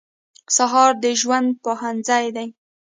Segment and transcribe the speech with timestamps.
[0.55, 2.47] سهار د ژوند پوهنځی دی.